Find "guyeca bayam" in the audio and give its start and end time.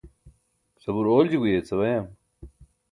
1.41-2.07